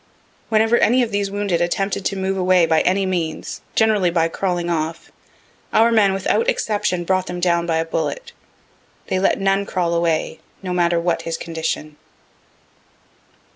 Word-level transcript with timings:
Whenever 0.49 0.77
any 0.79 1.03
of 1.03 1.11
these 1.11 1.29
wounded 1.29 1.61
attempted 1.61 2.03
to 2.05 2.15
move 2.15 2.35
away 2.35 2.65
by 2.65 2.81
any 2.81 3.05
means, 3.05 3.61
generally 3.75 4.09
by 4.09 4.27
crawling 4.27 4.67
off, 4.67 5.11
our 5.71 5.91
men 5.91 6.11
without 6.11 6.49
exception 6.49 7.03
brought 7.03 7.27
them 7.27 7.39
down 7.39 7.67
by 7.67 7.77
a 7.77 7.85
bullet. 7.85 8.31
They 9.09 9.19
let 9.19 9.39
none 9.39 9.63
crawl 9.67 9.93
away, 9.93 10.39
no 10.63 10.73
matter 10.73 10.99
what 10.99 11.21
his 11.21 11.37
condition. 11.37 11.97